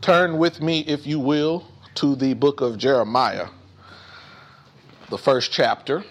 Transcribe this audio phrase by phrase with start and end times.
[0.00, 3.48] Turn with me, if you will, to the book of Jeremiah,
[5.10, 6.02] the first chapter.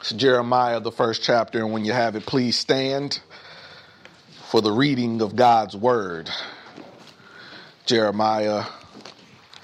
[0.00, 3.20] It's Jeremiah, the first chapter, and when you have it, please stand
[4.50, 6.28] for the reading of God's word.
[7.86, 8.64] Jeremiah,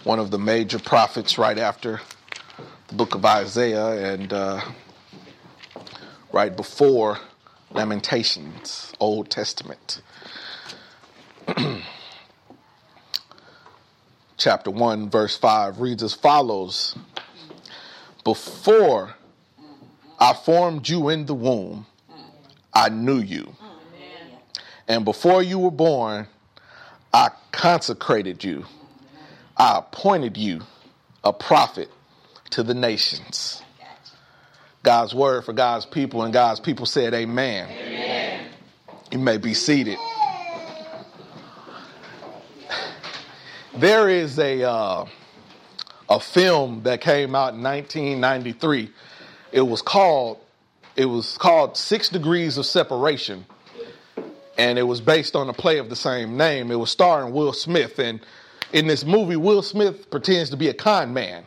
[0.05, 2.01] one of the major prophets right after
[2.89, 4.63] the book of Isaiah and uh,
[6.33, 7.19] right before
[7.77, 10.01] Lamentations, Old Testament.
[14.39, 16.97] Chapter 1, verse 5 reads as follows
[18.25, 19.15] Before
[20.19, 21.85] I formed you in the womb,
[22.73, 23.55] I knew you.
[24.89, 26.29] And before you were born,
[27.13, 28.65] I consecrated you.
[29.55, 30.63] I appointed you
[31.23, 31.91] a prophet
[32.51, 33.63] to the nations.
[34.87, 37.69] God's word for God's people, and God's people said, Amen.
[37.69, 38.47] Amen.
[39.11, 39.99] You may be seated.
[43.77, 45.07] There is a uh,
[46.09, 48.91] a film that came out in 1993.
[49.51, 50.39] It was called
[50.95, 53.45] it was called Six Degrees of Separation,
[54.57, 56.71] and it was based on a play of the same name.
[56.71, 58.21] It was starring Will Smith, and
[58.73, 61.45] in this movie, Will Smith pretends to be a con man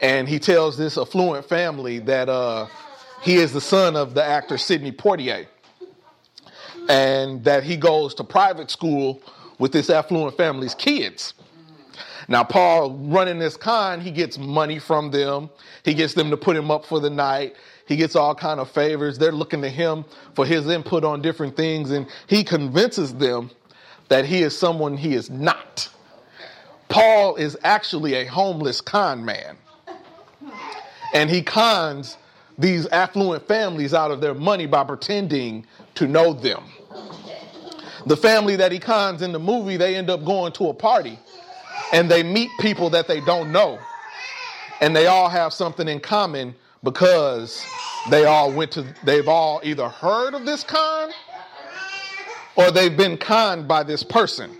[0.00, 2.66] and he tells this affluent family that uh,
[3.22, 5.46] he is the son of the actor Sidney Poitier,
[6.88, 9.20] and that he goes to private school
[9.58, 11.34] with this affluent family's kids.
[12.28, 15.48] Now, Paul running this con, he gets money from them.
[15.84, 17.56] He gets them to put him up for the night.
[17.86, 19.16] He gets all kind of favors.
[19.16, 20.04] They're looking to him
[20.34, 23.50] for his input on different things, and he convinces them
[24.08, 25.88] that he is someone he is not.
[26.88, 29.56] Paul is actually a homeless con man
[31.14, 32.16] and he cons
[32.58, 35.64] these affluent families out of their money by pretending
[35.94, 36.64] to know them.
[38.06, 41.18] The family that he cons in the movie, they end up going to a party
[41.92, 43.78] and they meet people that they don't know.
[44.80, 47.64] And they all have something in common because
[48.10, 51.10] they all went to, they've all either heard of this con
[52.56, 54.56] or they've been conned by this person.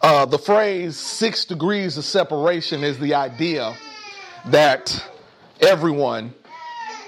[0.00, 3.76] Uh, the phrase six degrees of separation is the idea
[4.46, 5.04] that
[5.60, 6.34] everyone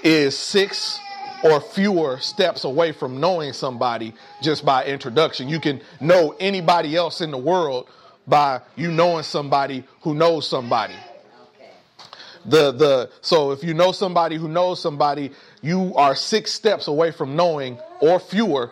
[0.03, 0.99] is six
[1.43, 5.49] or fewer steps away from knowing somebody just by introduction.
[5.49, 7.89] You can know anybody else in the world
[8.27, 10.95] by you knowing somebody who knows somebody.
[12.45, 15.31] The the so if you know somebody who knows somebody,
[15.61, 18.71] you are six steps away from knowing or fewer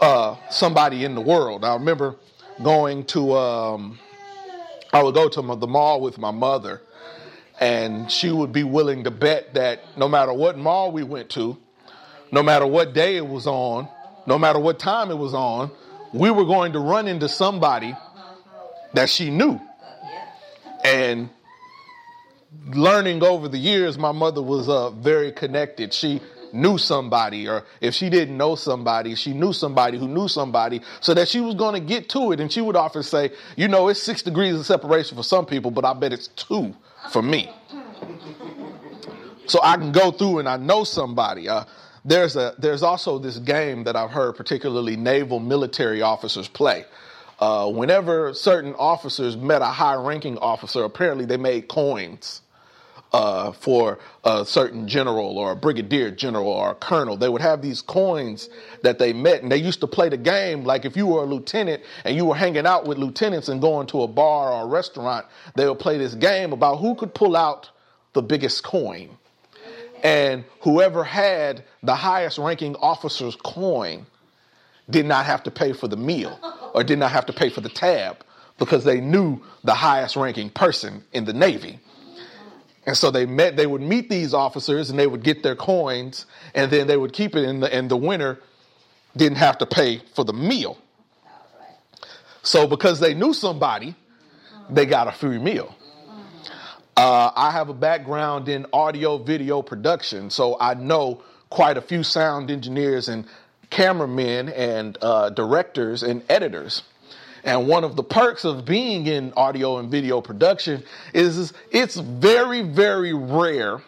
[0.00, 1.64] uh, somebody in the world.
[1.64, 2.16] I remember
[2.62, 3.98] going to um,
[4.92, 6.82] I would go to the mall with my mother
[7.60, 11.56] and she would be willing to bet that no matter what mall we went to,
[12.32, 13.88] no matter what day it was on,
[14.26, 15.70] no matter what time it was on,
[16.12, 17.94] we were going to run into somebody
[18.94, 19.60] that she knew.
[20.84, 21.30] And
[22.66, 25.92] learning over the years, my mother was uh, very connected.
[25.94, 26.20] She
[26.52, 31.14] knew somebody, or if she didn't know somebody, she knew somebody who knew somebody, so
[31.14, 32.40] that she was going to get to it.
[32.40, 35.70] And she would often say, You know, it's six degrees of separation for some people,
[35.70, 36.74] but I bet it's two
[37.10, 37.50] for me.
[39.46, 41.48] So I can go through and I know somebody.
[41.48, 41.64] Uh,
[42.04, 46.84] there's a there's also this game that I've heard particularly naval military officers play.
[47.40, 52.42] Uh, whenever certain officers met a high ranking officer, apparently they made coins
[53.14, 57.16] uh, for a certain general or a brigadier general or a colonel.
[57.16, 58.48] They would have these coins
[58.82, 61.24] that they met, and they used to play the game like if you were a
[61.24, 64.66] lieutenant and you were hanging out with lieutenants and going to a bar or a
[64.66, 67.70] restaurant, they would play this game about who could pull out
[68.14, 69.10] the biggest coin.
[70.02, 74.06] And whoever had the highest ranking officer's coin
[74.90, 76.36] did not have to pay for the meal
[76.74, 78.24] or did not have to pay for the tab
[78.58, 81.78] because they knew the highest ranking person in the Navy.
[82.86, 86.26] And so they met, they would meet these officers and they would get their coins
[86.54, 88.38] and then they would keep it in the, and the winner
[89.16, 90.78] didn't have to pay for the meal.
[92.42, 93.94] So because they knew somebody,
[94.68, 95.74] they got a free meal.
[96.96, 102.02] Uh, I have a background in audio video production, so I know quite a few
[102.02, 103.26] sound engineers and
[103.70, 106.82] cameramen and uh, directors and editors.
[107.44, 110.82] And one of the perks of being in audio and video production
[111.12, 113.82] is it's very, very rare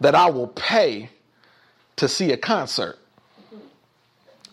[0.00, 1.08] that I will pay
[1.96, 2.98] to see a concert.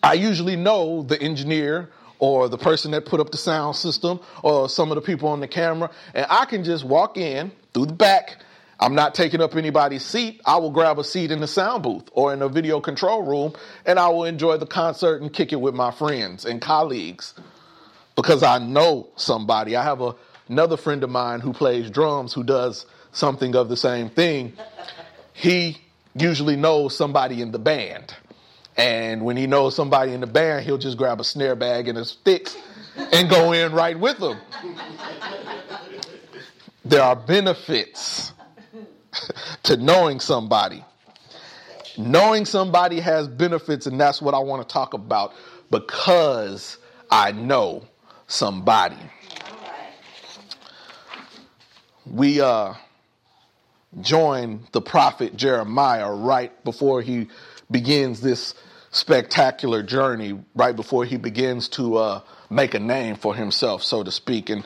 [0.02, 4.70] I usually know the engineer or the person that put up the sound system or
[4.70, 7.92] some of the people on the camera, and I can just walk in through the
[7.92, 8.42] back.
[8.80, 10.40] I'm not taking up anybody's seat.
[10.46, 13.52] I will grab a seat in the sound booth or in a video control room
[13.84, 17.34] and I will enjoy the concert and kick it with my friends and colleagues
[18.16, 19.76] because I know somebody.
[19.76, 20.14] I have a,
[20.48, 24.52] another friend of mine who plays drums who does something of the same thing.
[25.32, 25.78] He
[26.14, 28.14] usually knows somebody in the band.
[28.76, 31.96] And when he knows somebody in the band, he'll just grab a snare bag and
[31.98, 32.56] a sticks
[33.12, 34.38] and go in right with them.
[36.84, 38.32] There are benefits
[39.64, 40.84] to knowing somebody.
[41.96, 45.32] Knowing somebody has benefits, and that's what I want to talk about
[45.70, 46.76] because
[47.10, 47.84] I know
[48.26, 48.96] somebody.
[52.06, 52.74] We uh,
[54.00, 57.28] join the prophet Jeremiah right before he
[57.70, 58.54] begins this
[58.90, 64.12] spectacular journey, right before he begins to uh, make a name for himself, so to
[64.12, 64.50] speak.
[64.50, 64.64] And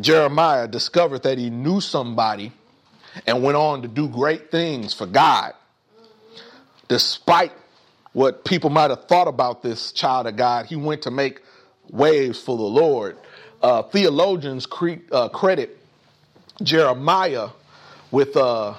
[0.00, 2.52] Jeremiah discovered that he knew somebody
[3.26, 5.52] and went on to do great things for God.
[6.88, 7.52] Despite
[8.12, 11.42] what people might have thought about this child of God, he went to make
[11.90, 13.16] waves for the Lord.
[13.62, 15.76] Uh, theologians cre- uh, credit
[16.62, 17.48] Jeremiah
[18.10, 18.74] with uh,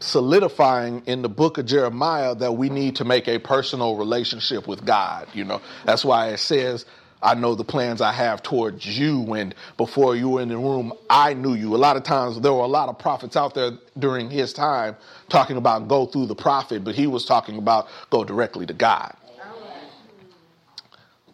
[0.00, 4.84] solidifying in the book of Jeremiah that we need to make a personal relationship with
[4.84, 5.28] God.
[5.34, 6.84] You know, that's why it says,
[7.22, 9.34] I know the plans I have towards you.
[9.34, 11.74] And before you were in the room, I knew you.
[11.74, 14.96] A lot of times there were a lot of prophets out there during his time
[15.28, 19.14] talking about go through the prophet, but he was talking about go directly to God.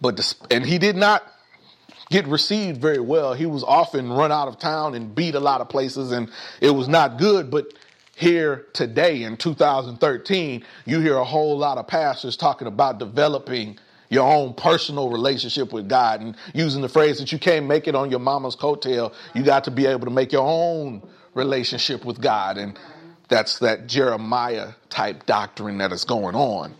[0.02, 1.22] But, this, and he did not
[2.10, 3.32] get received very well.
[3.32, 6.70] He was often run out of town and beat a lot of places, and it
[6.70, 7.50] was not good.
[7.50, 7.68] But
[8.16, 13.78] here today in 2013, you hear a whole lot of pastors talking about developing
[14.10, 17.94] your own personal relationship with God and using the phrase that you can't make it
[17.94, 19.14] on your mama's coattail.
[19.34, 21.02] You got to be able to make your own
[21.34, 22.58] relationship with God.
[22.58, 22.78] And
[23.28, 26.74] that's that Jeremiah type doctrine that is going on.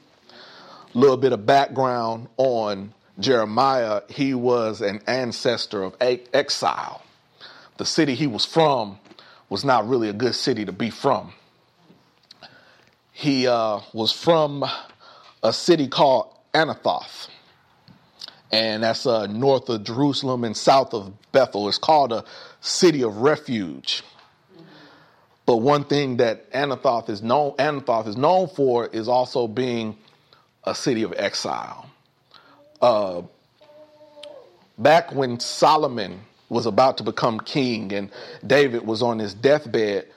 [0.95, 4.03] A little bit of background on Jeremiah.
[4.09, 7.03] He was an ancestor of exile.
[7.79, 8.99] The city he was from
[9.49, 11.33] was not really a good city to be from.
[13.13, 14.65] He uh, was from
[15.43, 17.29] a city called Anathoth.
[18.51, 21.69] And that's uh, north of Jerusalem and south of Bethel.
[21.69, 22.25] It's called a
[22.61, 24.03] city of refuge.
[25.47, 29.97] But one thing that Anathoth is known Anathoth is known for is also being
[30.65, 31.91] a city of exile.
[32.83, 33.23] Uh,
[34.77, 38.11] back when Solomon was about to become king and
[38.45, 40.09] David was on his deathbed,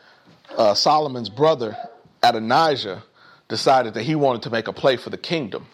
[0.58, 1.78] uh, Solomon's brother
[2.24, 3.04] Adonijah
[3.48, 5.68] decided that he wanted to make a play for the kingdom.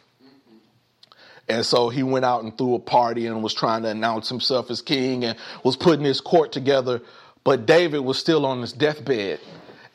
[1.47, 4.69] And so he went out and threw a party and was trying to announce himself
[4.69, 7.01] as king and was putting his court together.
[7.43, 9.39] But David was still on his deathbed,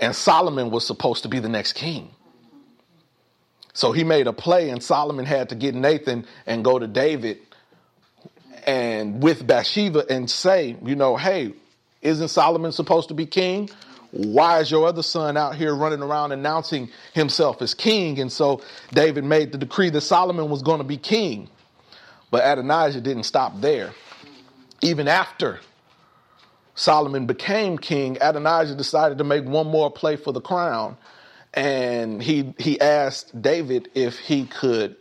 [0.01, 2.11] and Solomon was supposed to be the next king.
[3.76, 7.38] So he made a play, and Solomon had to get Nathan and go to David
[8.67, 11.52] and with Bathsheba and say, you know, hey,
[12.02, 13.70] isn't Solomon supposed to be king?
[14.17, 18.19] why is your other son out here running around announcing himself as king?
[18.19, 18.62] And so
[18.93, 21.49] David made the decree that Solomon was going to be king.
[22.31, 23.93] But Adonijah didn't stop there.
[24.82, 25.61] Even after
[26.75, 30.96] Solomon became king, Adonijah decided to make one more play for the crown.
[31.56, 34.97] And he, he asked David if he could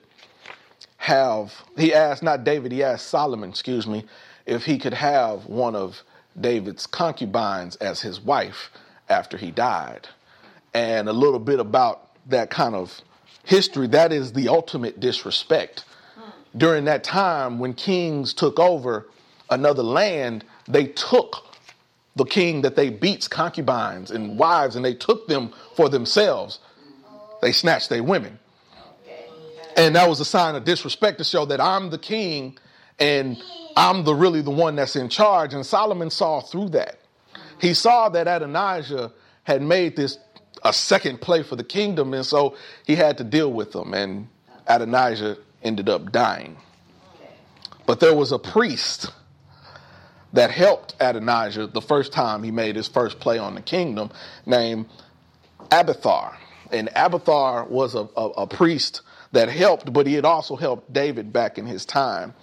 [0.98, 4.06] have, he asked not David, he asked Solomon, excuse me,
[4.46, 6.02] if he could have one of
[6.40, 8.72] David's concubines as his wife
[9.10, 10.08] after he died.
[10.74, 13.02] And a little bit about that kind of
[13.44, 15.86] history, that is the ultimate disrespect.
[16.56, 19.08] During that time, when kings took over
[19.50, 21.45] another land, they took
[22.16, 26.60] the king that they beats concubines and wives and they took them for themselves.
[27.42, 28.40] They snatched their women.
[29.78, 32.58] And that was a sign of disrespect to show that I'm the king
[32.98, 33.42] and
[33.76, 35.54] I'm the really the one that's in charge.
[35.54, 37.00] And Solomon saw through that.
[37.60, 39.12] He saw that Adonijah
[39.44, 40.18] had made this
[40.64, 42.56] a second play for the kingdom, and so
[42.86, 44.28] he had to deal with them, and
[44.68, 46.58] Adonijah ended up dying.
[47.86, 49.12] But there was a priest
[50.36, 54.12] that helped Adonijah the first time he made his first play on the kingdom
[54.46, 54.86] named
[55.72, 56.38] Abiathar.
[56.72, 59.02] And Abiathar was a, a, a priest
[59.32, 62.34] that helped, but he had also helped David back in his time.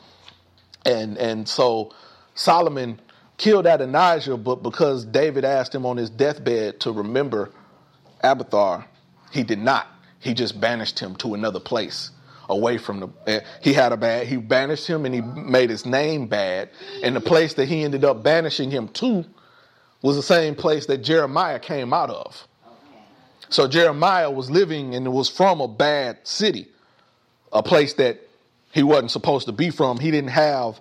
[0.86, 1.92] And, and so
[2.34, 2.98] Solomon
[3.36, 7.50] killed Adonijah, but because David asked him on his deathbed to remember
[8.22, 8.86] Abiathar,
[9.32, 9.86] he did not.
[10.18, 12.10] He just banished him to another place
[12.52, 15.84] away from the eh, he had a bad he banished him and he made his
[15.84, 16.68] name bad
[17.02, 19.24] and the place that he ended up banishing him to
[20.02, 22.46] was the same place that Jeremiah came out of.
[23.48, 26.68] So Jeremiah was living and was from a bad city,
[27.52, 28.20] a place that
[28.72, 29.98] he wasn't supposed to be from.
[29.98, 30.80] He didn't have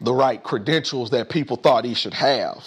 [0.00, 2.64] the right credentials that people thought he should have.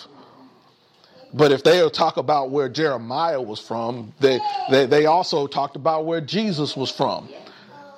[1.33, 4.39] But if they'll talk about where Jeremiah was from, they,
[4.69, 7.29] they, they also talked about where Jesus was from.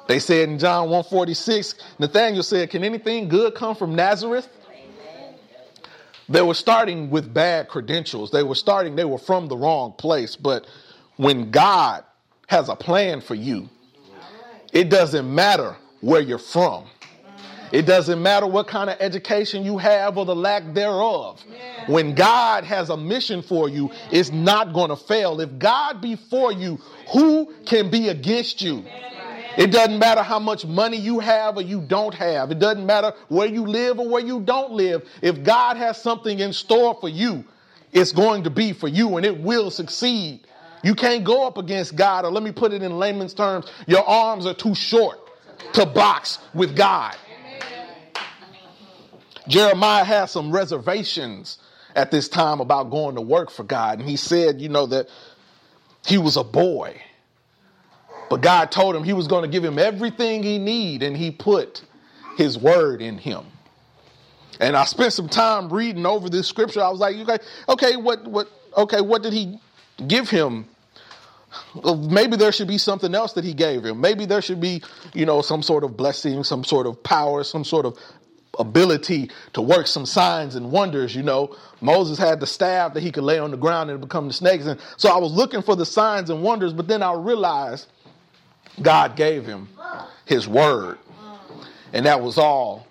[0.08, 4.48] They said in John 146, Nathaniel said, Can anything good come from Nazareth?
[6.30, 8.32] They were starting with bad credentials.
[8.32, 10.36] They were starting, they were from the wrong place.
[10.36, 10.66] But
[11.18, 12.04] when God
[12.48, 13.70] has a plan for you,
[14.72, 16.86] it doesn't matter where you're from.
[17.72, 21.44] It doesn't matter what kind of education you have or the lack thereof.
[21.88, 25.42] When God has a mission for you, it's not going to fail.
[25.42, 26.80] If God be for you,
[27.12, 28.86] who can be against you?
[29.58, 32.52] It doesn't matter how much money you have or you don't have.
[32.52, 35.08] It doesn't matter where you live or where you don't live.
[35.22, 37.44] If God has something in store for you,
[37.92, 40.42] it's going to be for you and it will succeed.
[40.84, 44.04] You can't go up against God, or let me put it in layman's terms, your
[44.04, 45.18] arms are too short
[45.74, 47.16] to box with God.
[49.48, 51.58] Jeremiah had some reservations
[51.96, 54.00] at this time about going to work for God.
[54.00, 55.10] And he said, you know, that
[56.06, 57.02] he was a boy.
[58.34, 61.30] But God told him he was going to give him everything he need, and he
[61.30, 61.84] put
[62.36, 63.46] his word in him.
[64.60, 66.82] And I spent some time reading over this scripture.
[66.82, 67.38] I was like, okay,
[67.70, 69.60] okay, what, what, okay, what did he
[70.08, 70.66] give him?
[71.86, 74.02] Maybe there should be something else that he gave him.
[74.02, 74.82] Maybe there should be,
[75.14, 78.00] you know, some sort of blessing, some sort of power, some sort of
[78.58, 81.16] ability to work some signs and wonders.
[81.16, 84.28] You know, Moses had the staff that he could lay on the ground and become
[84.28, 84.66] the snakes.
[84.66, 87.86] And so I was looking for the signs and wonders, but then I realized
[88.82, 89.70] God gave him
[90.26, 90.98] his word.
[91.92, 92.88] And that was all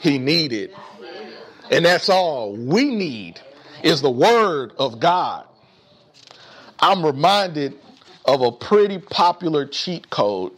[0.00, 0.74] he needed.
[1.70, 3.40] And that's all we need
[3.82, 5.46] is the word of God.
[6.80, 7.78] I'm reminded
[8.24, 10.52] of a pretty popular cheat code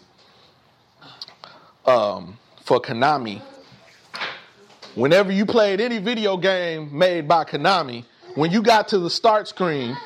[1.85, 3.43] um, for Konami
[4.95, 8.05] whenever you played any video game made by Konami,
[8.35, 9.97] when you got to the start screen,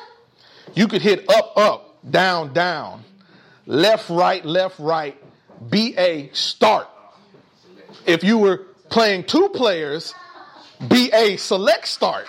[0.75, 3.03] you could hit up, up, down, down,
[3.67, 5.15] left, right, left, right,
[5.61, 6.87] BA, start.
[8.07, 10.15] If you were playing two players,
[10.79, 12.25] BA, select start.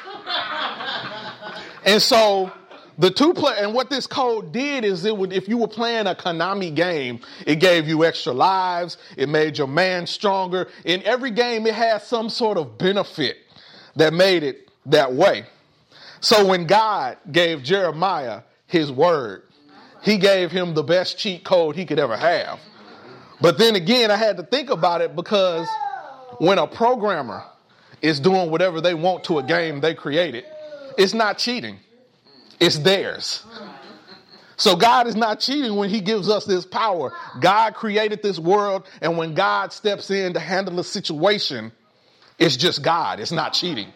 [1.84, 2.52] And so
[2.98, 6.06] the two play and what this code did is it would if you were playing
[6.08, 10.68] a Konami game, it gave you extra lives, it made your man stronger.
[10.84, 13.36] In every game, it had some sort of benefit
[13.94, 15.44] that made it that way.
[16.20, 19.44] So when God gave Jeremiah his word,
[20.02, 22.60] he gave him the best cheat code he could ever have.
[23.40, 25.68] But then again, I had to think about it because
[26.38, 27.44] when a programmer
[28.02, 30.44] is doing whatever they want to a game they created,
[30.96, 31.78] it's not cheating
[32.60, 33.44] it's theirs.
[34.56, 37.12] So God is not cheating when he gives us this power.
[37.40, 41.70] God created this world, and when God steps in to handle a situation,
[42.38, 43.20] it's just God.
[43.20, 43.92] It's not cheating.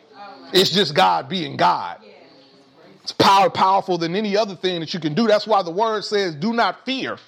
[0.53, 1.99] It's just God being God.
[3.03, 5.27] It's power powerful than any other thing that you can do.
[5.27, 7.19] That's why the word says, do not fear.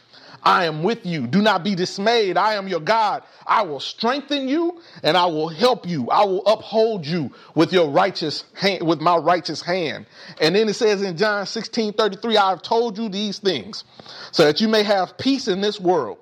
[0.45, 1.27] I am with you.
[1.27, 2.37] Do not be dismayed.
[2.37, 3.23] I am your God.
[3.47, 6.11] I will strengthen you and I will help you.
[6.11, 10.07] I will uphold you with your righteous hand, with my righteous hand.
[10.41, 13.85] And then it says in John 16, 33, I have told you these things
[14.33, 16.19] so that you may have peace in this world.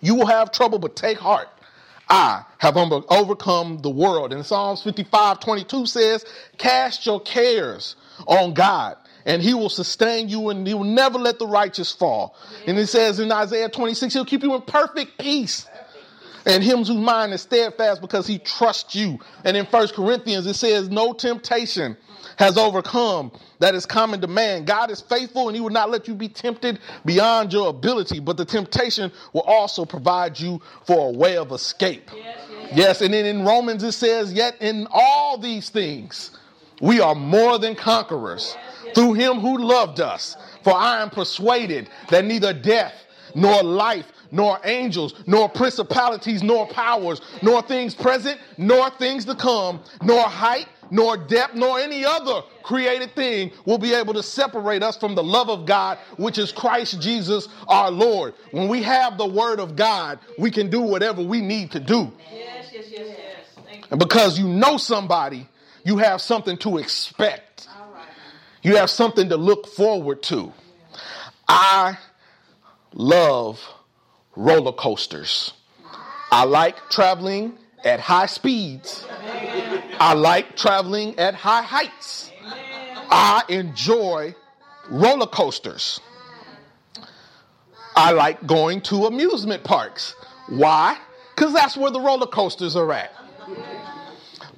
[0.00, 1.48] You will have trouble, but take heart.
[2.12, 4.34] I have overcome the world.
[4.34, 6.26] And Psalms 55, 22 says,
[6.58, 11.38] cast your cares on God and he will sustain you and he will never let
[11.38, 12.36] the righteous fall.
[12.66, 15.66] And it says in Isaiah 26, he'll keep you in perfect peace.
[16.44, 19.18] And him whose mind is steadfast because he trusts you.
[19.44, 21.96] And in First Corinthians, it says, No temptation
[22.36, 24.64] has overcome that is common to man.
[24.64, 28.36] God is faithful and he will not let you be tempted beyond your ability, but
[28.36, 32.10] the temptation will also provide you for a way of escape.
[32.14, 33.00] Yes, yes, yes.
[33.02, 36.36] and then in Romans it says, Yet in all these things
[36.80, 38.56] we are more than conquerors
[38.94, 40.36] through him who loved us.
[40.64, 42.94] For I am persuaded that neither death,
[43.34, 49.80] nor life, nor angels, nor principalities, nor powers, nor things present, nor things to come,
[50.02, 54.94] nor height, nor depth, nor any other created thing will be able to separate us
[54.96, 58.34] from the love of God, which is Christ Jesus our Lord.
[58.50, 62.12] When we have the word of God, we can do whatever we need to do.
[62.30, 63.76] Yes, yes, yes, yes.
[63.90, 65.48] And because you know somebody,
[65.82, 67.68] you have something to expect.
[68.62, 70.52] You have something to look forward to.
[71.48, 71.96] I
[72.92, 73.60] love
[74.36, 75.54] roller coasters.
[76.30, 79.06] I like traveling at high speeds.
[80.02, 82.32] I like traveling at high heights.
[83.08, 84.34] I enjoy
[84.90, 86.00] roller coasters.
[87.94, 90.16] I like going to amusement parks.
[90.48, 90.98] Why?
[91.36, 93.12] Because that's where the roller coasters are at.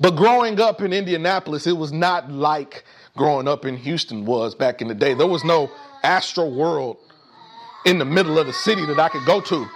[0.00, 2.84] But growing up in Indianapolis, it was not like
[3.14, 5.12] growing up in Houston was back in the day.
[5.12, 5.70] There was no
[6.02, 6.96] Astro World
[7.84, 9.66] in the middle of the city that I could go to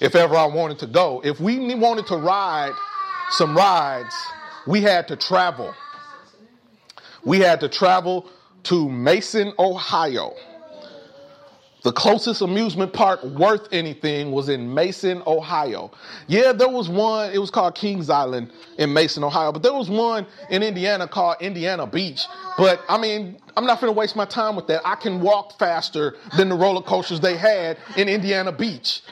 [0.00, 1.20] if ever I wanted to go.
[1.24, 2.74] If we wanted to ride
[3.30, 4.14] some rides,
[4.66, 5.74] we had to travel.
[7.24, 8.28] We had to travel
[8.64, 10.34] to Mason, Ohio.
[11.82, 15.92] The closest amusement park worth anything was in Mason, Ohio.
[16.26, 19.88] Yeah, there was one, it was called Kings Island in Mason, Ohio, but there was
[19.88, 22.24] one in Indiana called Indiana Beach.
[22.58, 24.82] But I mean, I'm not going to waste my time with that.
[24.84, 29.02] I can walk faster than the roller coasters they had in Indiana Beach.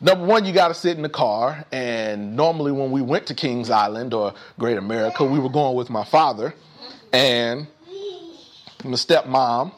[0.00, 1.64] number one, you got to sit in the car.
[1.70, 5.90] And normally, when we went to Kings Island or Great America, we were going with
[5.90, 6.54] my father
[7.12, 7.66] and
[8.82, 9.72] my stepmom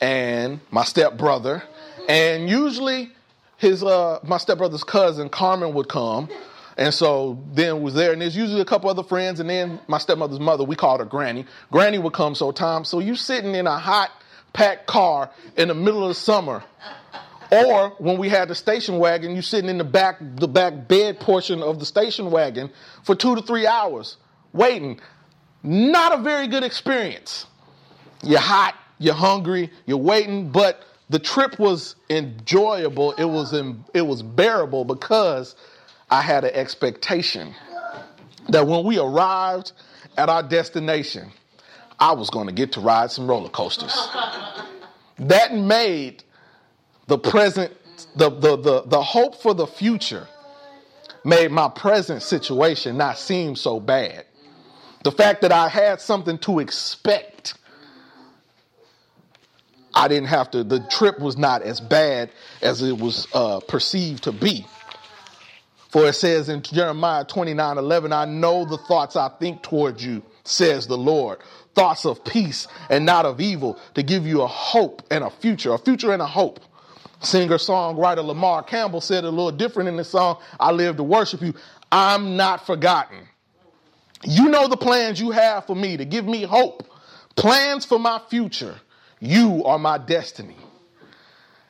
[0.00, 1.62] and my stepbrother.
[2.08, 3.12] And usually,
[3.60, 6.30] his uh, my stepbrother's cousin Carmen would come,
[6.78, 9.98] and so then was there, and there's usually a couple other friends, and then my
[9.98, 11.44] stepmother's mother, we called her Granny.
[11.70, 12.86] Granny would come so time.
[12.86, 14.10] So you sitting in a hot,
[14.54, 16.64] packed car in the middle of the summer,
[17.52, 21.20] or when we had the station wagon, you sitting in the back, the back bed
[21.20, 22.70] portion of the station wagon
[23.04, 24.16] for two to three hours
[24.54, 24.98] waiting.
[25.62, 27.44] Not a very good experience.
[28.22, 33.12] You're hot, you're hungry, you're waiting, but the trip was enjoyable.
[33.12, 33.52] It was
[33.92, 35.56] it was bearable because
[36.10, 37.54] I had an expectation
[38.48, 39.72] that when we arrived
[40.16, 41.30] at our destination,
[41.98, 43.94] I was going to get to ride some roller coasters.
[45.18, 46.24] that made
[47.08, 47.72] the present,
[48.16, 50.26] the, the, the, the hope for the future
[51.24, 54.24] made my present situation not seem so bad.
[55.04, 57.54] The fact that I had something to expect,
[60.00, 62.30] I didn't have to, the trip was not as bad
[62.62, 64.66] as it was uh, perceived to be.
[65.90, 70.22] For it says in Jeremiah 29 11, I know the thoughts I think towards you,
[70.42, 71.40] says the Lord.
[71.74, 75.74] Thoughts of peace and not of evil to give you a hope and a future,
[75.74, 76.60] a future and a hope.
[77.20, 81.42] Singer songwriter Lamar Campbell said a little different in the song, I live to worship
[81.42, 81.52] you.
[81.92, 83.18] I'm not forgotten.
[84.24, 86.90] You know the plans you have for me to give me hope,
[87.36, 88.80] plans for my future.
[89.20, 90.56] You are my destiny.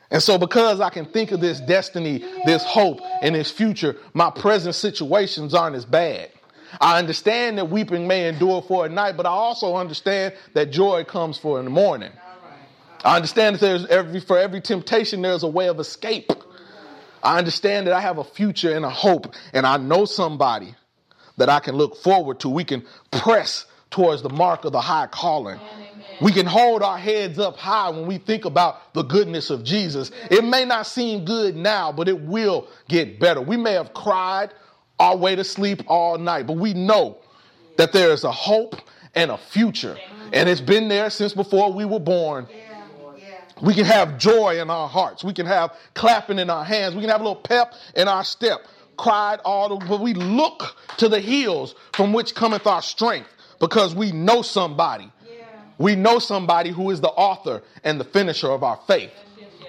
[0.09, 4.29] And so, because I can think of this destiny, this hope, and this future, my
[4.29, 6.31] present situations aren't as bad.
[6.79, 11.03] I understand that weeping may endure for a night, but I also understand that joy
[11.03, 12.11] comes for in the morning.
[13.03, 16.31] I understand that there's every for every temptation there's a way of escape.
[17.23, 20.75] I understand that I have a future and a hope, and I know somebody
[21.37, 22.49] that I can look forward to.
[22.49, 25.59] We can press towards the mark of the high calling.
[26.21, 30.11] We can hold our heads up high when we think about the goodness of Jesus.
[30.29, 33.41] It may not seem good now, but it will get better.
[33.41, 34.53] We may have cried
[34.99, 37.17] our way to sleep all night, but we know
[37.77, 38.75] that there is a hope
[39.15, 39.97] and a future.
[40.31, 42.47] And it's been there since before we were born.
[43.61, 45.23] We can have joy in our hearts.
[45.23, 46.95] We can have clapping in our hands.
[46.95, 48.61] We can have a little pep in our step.
[48.97, 53.29] Cried all the, but we look to the hills from which cometh our strength
[53.61, 55.09] because we know somebody
[55.81, 59.11] we know somebody who is the author and the finisher of our faith.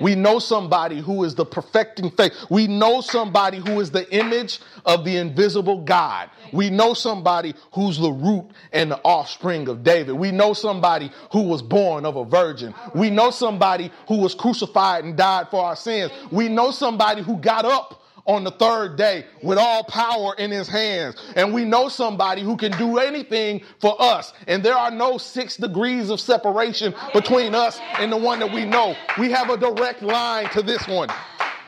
[0.00, 2.33] We know somebody who is the perfecting faith.
[2.50, 6.28] We know somebody who is the image of the invisible God.
[6.52, 10.12] We know somebody who's the root and the offspring of David.
[10.12, 12.74] We know somebody who was born of a virgin.
[12.94, 16.11] We know somebody who was crucified and died for our sins.
[16.31, 20.68] We know somebody who got up on the third day with all power in his
[20.68, 21.16] hands.
[21.37, 24.32] And we know somebody who can do anything for us.
[24.46, 28.64] And there are no six degrees of separation between us and the one that we
[28.64, 28.94] know.
[29.18, 31.08] We have a direct line to this one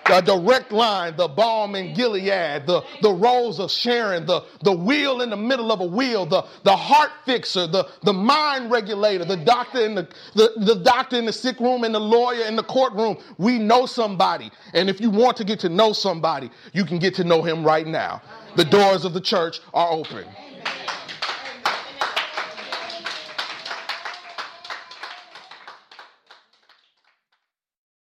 [0.06, 5.22] the direct line, the balm in Gilead, the, the rose of Sharon, the, the wheel
[5.22, 9.36] in the middle of a wheel, the, the heart fixer, the, the mind regulator, the
[9.36, 12.62] doctor in the, the, the doctor in the sick room and the lawyer in the
[12.62, 13.16] courtroom.
[13.38, 14.50] We know somebody.
[14.74, 17.64] And if you want to get to know somebody, you can get to know him
[17.64, 18.22] right now.
[18.56, 20.26] The doors of the church are open.